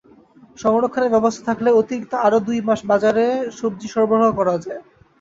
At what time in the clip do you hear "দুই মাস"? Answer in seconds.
2.47-2.79